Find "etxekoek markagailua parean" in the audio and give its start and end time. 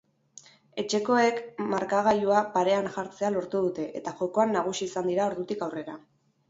0.83-2.91